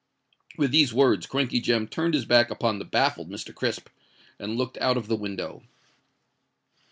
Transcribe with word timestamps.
With 0.57 0.71
these 0.71 0.91
words, 0.95 1.27
Crankey 1.27 1.61
Jem 1.61 1.87
turned 1.87 2.15
his 2.15 2.25
back 2.25 2.49
upon 2.49 2.79
the 2.79 2.85
baffled 2.85 3.29
Mr. 3.29 3.53
Crisp, 3.53 3.87
and 4.39 4.57
looked 4.57 4.79
out 4.79 4.97
of 4.97 5.07
the 5.07 5.15
window. 5.15 5.61